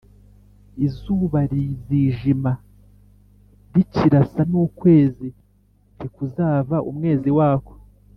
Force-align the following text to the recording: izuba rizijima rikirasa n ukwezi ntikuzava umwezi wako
izuba 0.85 1.39
rizijima 1.51 2.51
rikirasa 3.73 4.41
n 4.51 4.53
ukwezi 4.65 5.27
ntikuzava 5.95 6.77
umwezi 6.89 7.29
wako 7.39 7.73